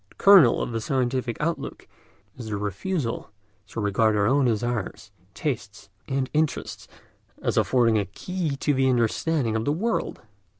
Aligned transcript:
The 0.09 0.15
kernel 0.15 0.63
of 0.63 0.71
the 0.71 0.81
scientific 0.81 1.37
outlook 1.39 1.87
is 2.35 2.47
the 2.47 2.57
refusal 2.57 3.29
to 3.67 3.79
regard 3.79 4.15
our 4.15 4.25
own 4.25 4.45
desires, 4.45 5.11
tastes, 5.35 5.89
and 6.07 6.27
interests 6.33 6.87
as 7.39 7.55
affording 7.55 7.99
a 7.99 8.05
key 8.05 8.55
to 8.55 8.73
the 8.73 8.89
understanding 8.89 9.55
of 9.55 9.63
the 9.63 9.71
world. 9.71 10.23